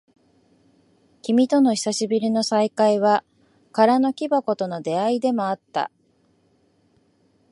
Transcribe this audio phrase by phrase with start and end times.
[1.21, 3.23] 君との久しぶりの再会は、
[3.71, 5.91] 空の木箱との出会いでもあった。